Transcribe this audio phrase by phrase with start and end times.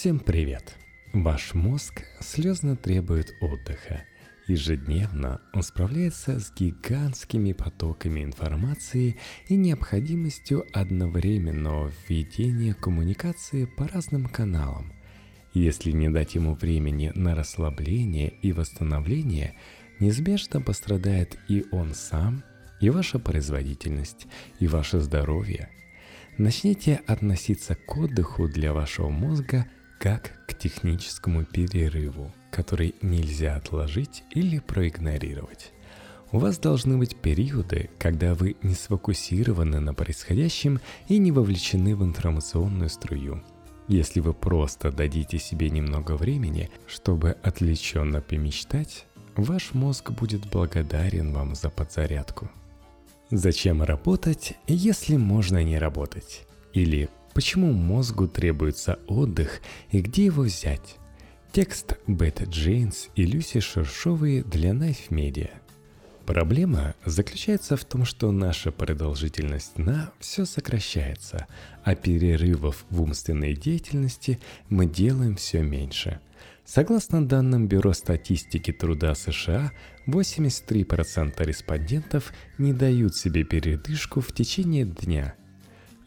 [0.00, 0.78] Всем привет!
[1.12, 4.04] Ваш мозг слезно требует отдыха.
[4.46, 9.18] Ежедневно он справляется с гигантскими потоками информации
[9.48, 14.94] и необходимостью одновременного введения коммуникации по разным каналам.
[15.52, 19.52] Если не дать ему времени на расслабление и восстановление,
[19.98, 22.42] неизбежно пострадает и он сам,
[22.80, 24.26] и ваша производительность,
[24.60, 25.68] и ваше здоровье.
[26.38, 29.66] Начните относиться к отдыху для вашего мозга
[30.00, 35.72] как к техническому перерыву– который нельзя отложить или проигнорировать.
[36.32, 42.04] У вас должны быть периоды, когда вы не сфокусированы на происходящем и не вовлечены в
[42.04, 43.42] информационную струю.
[43.88, 51.56] Если вы просто дадите себе немного времени, чтобы отвлеченно помечтать, ваш мозг будет благодарен вам
[51.56, 52.48] за подзарядку.
[53.32, 56.46] Зачем работать, если можно не работать?
[56.72, 60.96] Или почему мозгу требуется отдых и где его взять?
[61.52, 65.50] Текст Бет Джейнс и Люси Шершовой для Knife Media.
[66.26, 71.48] Проблема заключается в том, что наша продолжительность сна все сокращается,
[71.82, 76.20] а перерывов в умственной деятельности мы делаем все меньше.
[76.64, 79.72] Согласно данным Бюро статистики труда США,
[80.06, 85.34] 83% респондентов не дают себе передышку в течение дня.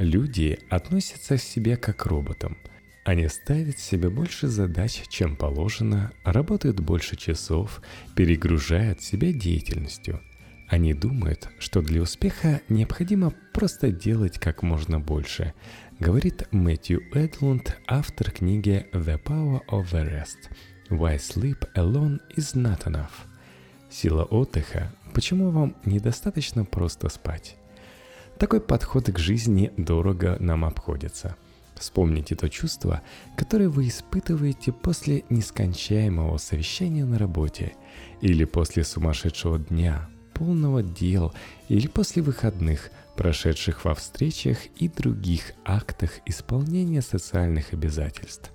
[0.00, 2.56] Люди относятся к себе как к роботам–
[3.04, 7.80] они ставят себе больше задач, чем положено, работают больше часов,
[8.14, 10.20] перегружают себя деятельностью.
[10.68, 15.54] Они думают, что для успеха необходимо просто делать как можно больше,
[15.98, 20.50] говорит Мэтью Эдлунд, автор книги The Power of the Rest.
[20.90, 23.10] Why Sleep Alone is Not Enough.
[23.90, 24.92] Сила отдыха.
[25.14, 27.56] Почему вам недостаточно просто спать?
[28.40, 31.36] Такой подход к жизни дорого нам обходится–
[31.80, 33.00] Вспомните то чувство,
[33.36, 37.72] которое вы испытываете после нескончаемого совещания на работе,
[38.20, 41.32] или после сумасшедшего дня, полного дел,
[41.68, 48.50] или после выходных, прошедших во встречах и других актах исполнения социальных обязательств.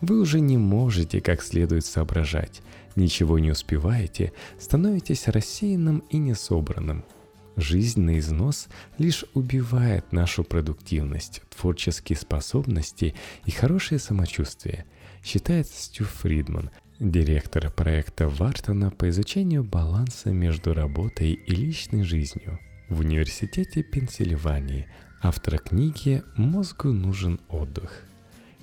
[0.00, 2.60] Вы уже не можете как следует соображать,
[2.96, 7.04] ничего не успеваете, становитесь рассеянным и несобранным–
[7.58, 14.86] Жизнь на износ лишь убивает нашу продуктивность, творческие способности и хорошее самочувствие,
[15.24, 16.70] считает Стю Фридман,
[17.00, 24.86] директор проекта Вартона по изучению баланса между работой и личной жизнью в Университете Пенсильвании,
[25.20, 28.04] автора книги «Мозгу нужен отдых».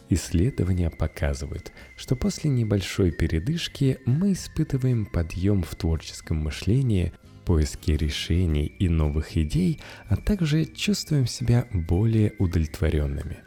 [0.08, 7.12] Исследования показывают, что после небольшой передышки мы испытываем подъем в творческом мышлении,
[7.46, 13.38] поиске решений и новых идей, а также чувствуем себя более удовлетворенными.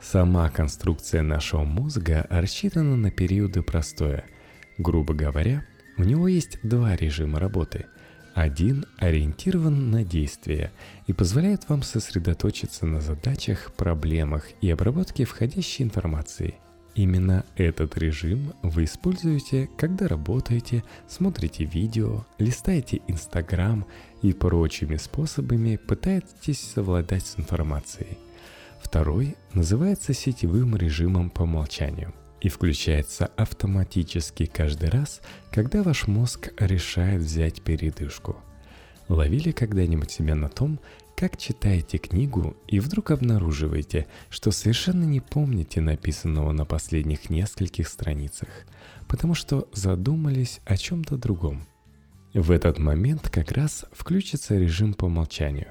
[0.00, 4.24] Сама конструкция нашего мозга рассчитана на периоды простоя.
[4.78, 5.64] Грубо говоря,
[5.96, 7.86] у него есть два режима работы.
[8.34, 10.72] Один ориентирован на действие
[11.06, 16.54] и позволяет вам сосредоточиться на задачах, проблемах и обработке входящей информации–
[16.94, 23.86] Именно этот режим вы используете, когда работаете, смотрите видео, листаете Инстаграм
[24.20, 28.18] и прочими способами пытаетесь совладать с информацией.
[28.82, 37.22] Второй называется сетевым режимом по умолчанию и включается автоматически каждый раз, когда ваш мозг решает
[37.22, 38.36] взять передышку.
[39.08, 40.78] Ловили когда-нибудь себя на том,
[41.16, 48.48] как читаете книгу и вдруг обнаруживаете, что совершенно не помните написанного на последних нескольких страницах,
[49.08, 51.66] потому что задумались о чем-то другом.
[52.34, 55.68] В этот момент как раз включится режим по умолчанию.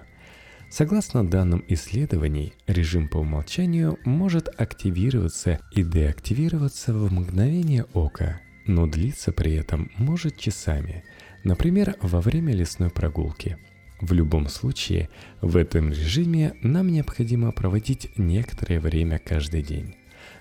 [0.70, 9.34] Согласно данным исследований, режим по умолчанию может активироваться и деактивироваться в мгновение ока, но длиться
[9.34, 11.04] при этом может часами,
[11.44, 13.58] например, во время лесной прогулки–
[14.02, 15.10] в любом случае,
[15.42, 19.96] в этом режиме нам необходимо проводить некоторое время каждый день.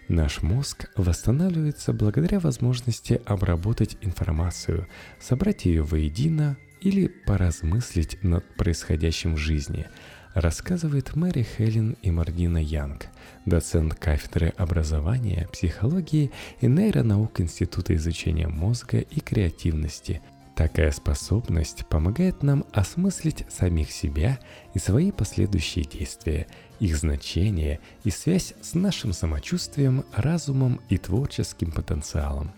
[0.09, 4.88] Наш мозг восстанавливается благодаря возможности обработать информацию,
[5.20, 9.87] собрать ее воедино или поразмыслить над происходящим в жизни,
[10.34, 13.06] рассказывает Мэри Хелен и Мардина Янг,
[13.44, 16.31] доцент кафедры образования, психологии
[16.61, 20.23] и нейронаук Института изучения мозга и креативности–
[20.60, 24.38] Такая способность помогает нам осмыслить самих себя
[24.74, 26.48] и свои последующие действия,
[26.80, 32.52] их значение и связь с нашим самочувствием, разумом и творческим потенциалом.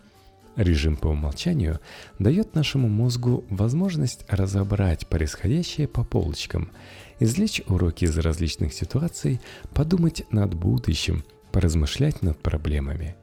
[0.56, 1.78] Режим по умолчанию
[2.19, 6.72] дает нашему мозгу возможность разобрать происходящее по полочкам,
[7.20, 9.40] извлечь уроки из различных ситуаций,
[9.75, 11.22] подумать над будущим,
[11.52, 13.14] поразмышлять над проблемами.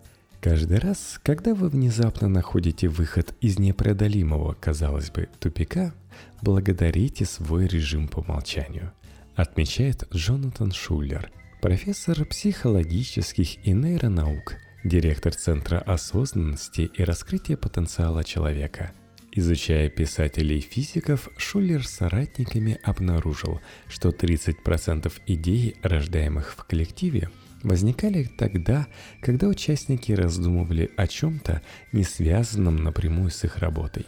[0.41, 5.93] Каждый раз, когда вы внезапно находите выход из непреодолимого, казалось бы, тупика,
[6.41, 8.93] благодарите свой режим по умолчанию,
[9.35, 11.29] отмечает Джонатан Шуллер,
[11.61, 14.55] профессор психологических и нейронаук,
[14.85, 18.91] директор Центра осознанности и раскрытия потенциала человека–
[19.31, 27.29] Изучая писателей и физиков, Шулер с соратниками обнаружил, что 30% идей, рождаемых в коллективе,
[27.63, 28.87] возникали тогда,
[29.21, 31.61] когда участники раздумывали о чем-то,
[31.91, 34.05] не связанном напрямую с их работой.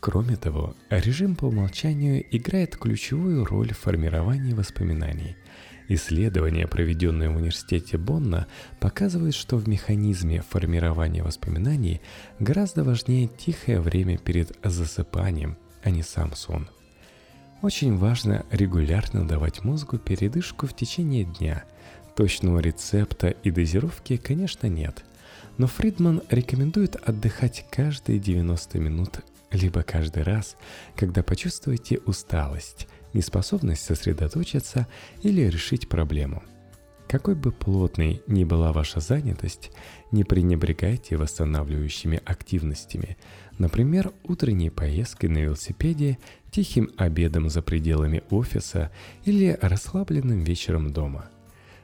[0.00, 5.36] Кроме того, режим по умолчанию играет ключевую роль в формировании воспоминаний–
[5.90, 8.46] Исследования, проведенные в университете Бонна,
[8.78, 12.02] показывают, что в механизме формирования воспоминаний
[12.38, 16.68] гораздо важнее тихое время перед засыпанием, а не сам сон.
[17.62, 21.64] Очень важно регулярно давать мозгу передышку в течение дня.
[22.18, 25.04] Точного рецепта и дозировки, конечно, нет.
[25.56, 29.20] Но Фридман рекомендует отдыхать каждые 90 минут,
[29.52, 30.56] либо каждый раз,
[30.96, 34.88] когда почувствуете усталость– неспособность сосредоточиться
[35.22, 36.42] или решить проблему.
[37.06, 39.70] Какой бы плотной ни была ваша занятость,
[40.10, 43.16] не пренебрегайте восстанавливающими активностями,
[43.58, 46.18] например, утренней поездкой на велосипеде,
[46.50, 48.90] тихим обедом за пределами офиса
[49.24, 51.30] или расслабленным вечером дома.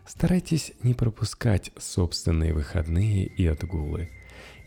[0.07, 4.11] Старайтесь не пропускать собственные выходные и отгулы.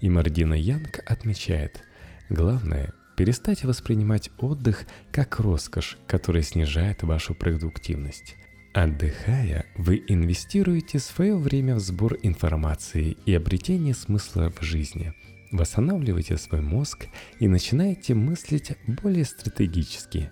[0.01, 1.83] И Мардина Янг отмечает,
[2.29, 8.35] главное Перестать воспринимать отдых как роскошь, которая снижает вашу продуктивность.
[8.75, 15.13] Отдыхая, вы инвестируете свое время в сбор информации и обретение смысла в жизни.
[15.51, 17.07] Восстанавливаете свой мозг
[17.39, 20.29] и начинаете мыслить более стратегически.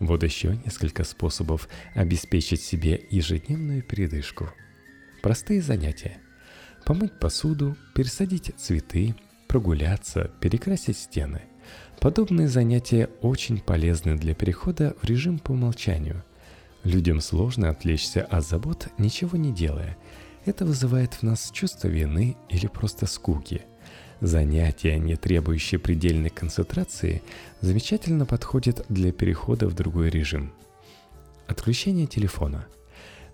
[0.00, 4.48] Вот еще несколько способов обеспечить себе ежедневную передышку.
[5.22, 6.16] Простые занятия.
[6.86, 9.14] Помыть посуду, пересадить цветы,
[9.46, 11.42] прогуляться, перекрасить стены.
[12.00, 16.24] Подобные занятия очень полезны для перехода в режим по умолчанию.
[16.82, 19.98] Людям сложно отвлечься от забот, ничего не делая.
[20.46, 23.66] Это вызывает в нас чувство вины или просто скуки.
[24.20, 27.22] Занятия, не требующие предельной концентрации,
[27.60, 30.52] замечательно подходят для перехода в другой режим.
[31.46, 32.66] Отключение телефона.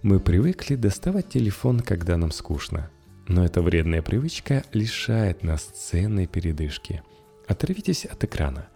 [0.02, 2.90] Мы привыкли доставать телефон, когда нам скучно.
[3.28, 7.02] Но эта вредная привычка лишает нас ценной передышки–
[7.46, 8.68] Оторвитесь от экрана.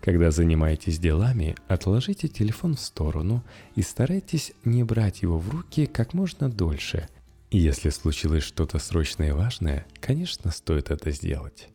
[0.00, 3.42] Когда занимаетесь делами, отложите телефон в сторону
[3.74, 7.08] и старайтесь не брать его в руки как можно дольше.
[7.50, 11.68] Если случилось что-то срочное и важное, конечно, стоит это сделать.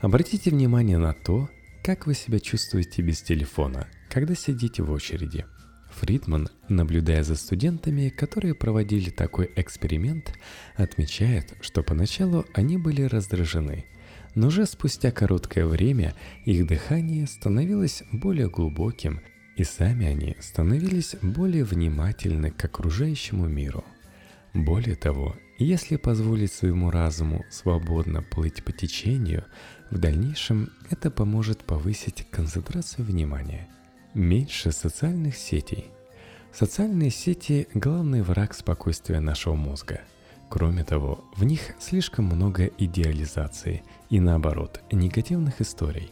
[0.00, 1.48] Обратите внимание на то,
[1.84, 5.46] как вы себя чувствуете без телефона, когда сидите в очереди.
[5.92, 10.34] Фридман, наблюдая за студентами, которые проводили такой эксперимент,
[10.74, 13.86] отмечает, что поначалу они были раздражены–
[14.36, 16.14] но уже спустя короткое время
[16.44, 19.22] их дыхание становилось более глубоким,
[19.56, 23.82] и сами они становились более внимательны к окружающему миру.
[24.64, 29.44] Более того, если позволить своему разуму свободно плыть по течению,
[29.90, 33.68] в дальнейшем это поможет повысить концентрацию внимания.
[34.14, 35.86] Меньше социальных сетей.
[36.52, 40.00] Социальные сети– главный враг спокойствия нашего мозга–
[40.48, 46.10] Кроме того, в них слишком много идеализации и наоборот, негативных историй.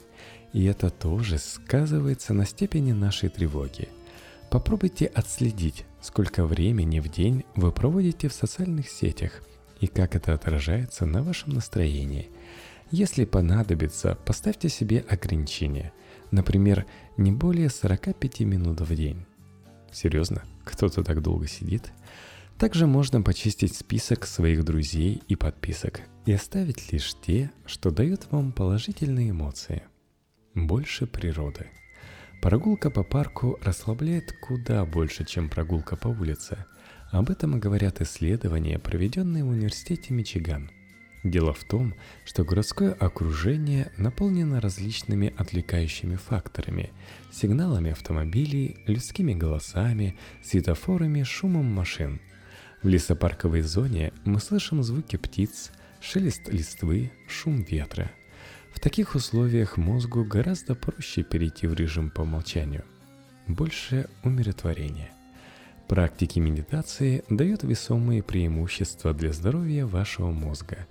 [0.52, 3.88] И это тоже сказывается на степени нашей тревоги.
[4.54, 9.42] Попробуйте отследить, сколько времени в день вы проводите в социальных сетях
[9.80, 12.30] и как это отражается на вашем настроении.
[12.92, 15.92] Если понадобится, поставьте себе ограничение.
[16.30, 19.26] Например, не более 45 минут в день.
[19.90, 20.44] Серьезно?
[20.62, 21.92] Кто-то так долго сидит?
[22.56, 28.52] Также можно почистить список своих друзей и подписок и оставить лишь те, что дают вам
[28.52, 29.82] положительные эмоции.
[30.54, 31.66] Больше природы.
[32.44, 36.66] Прогулка по парку расслабляет куда больше, чем прогулка по улице.
[37.10, 40.70] Об этом говорят исследования, проведенные в университете Мичиган.
[41.22, 41.94] Дело в том,
[42.26, 46.92] что городское окружение наполнено различными отвлекающими факторами,
[47.32, 52.20] сигналами автомобилей, людскими голосами, светофорами, шумом машин–
[52.84, 55.72] в лесопарковой зоне мы слышим звуки птиц,
[56.02, 58.10] шелест листвы, шум ветра.
[58.74, 62.84] В таких условиях мозгу гораздо проще перейти в режим по умолчанию.
[63.46, 65.10] Больше умиротворения.
[65.88, 70.86] Практики медитации дают весомые преимущества для здоровья вашего мозга.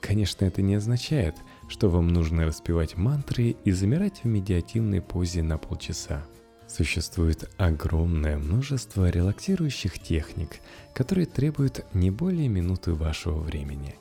[0.00, 1.36] Конечно, это не означает,
[1.68, 6.24] что вам нужно распевать мантры и замирать в медиативной позе на полчаса–
[6.74, 10.60] Существует огромное множество релаксирующих техник,
[10.94, 13.96] которые требуют не более минуты вашего времени.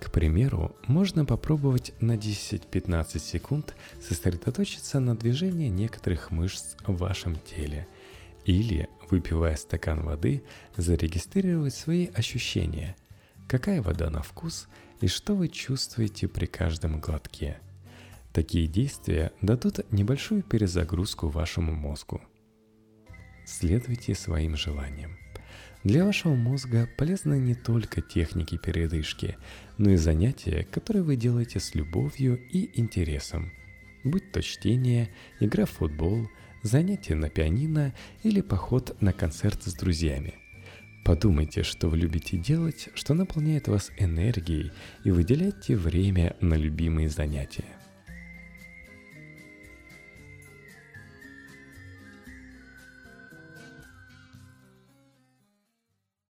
[0.00, 7.86] К примеру, можно попробовать на 10-15 секунд сосредоточиться на движении некоторых мышц в вашем теле.
[8.44, 10.42] Или, выпивая стакан воды,
[10.76, 12.96] зарегистрировать свои ощущения.
[13.48, 14.68] Какая вода на вкус
[15.00, 17.58] и что вы чувствуете при каждом глотке–
[18.34, 22.20] Такие действия дадут небольшую перезагрузку вашему мозгу.
[23.46, 25.16] Следуйте своим желаниям.
[25.84, 29.36] Для вашего мозга полезны не только техники передышки,
[29.76, 33.52] но и занятия, которые вы делаете с любовью и интересом.
[34.02, 36.28] Будь то чтение, игра в футбол,
[36.62, 40.34] занятие на пианино или поход на концерт с друзьями.
[41.04, 44.72] Подумайте, что вы любите делать, что наполняет вас энергией,
[45.04, 47.83] и выделяйте время на любимые занятия.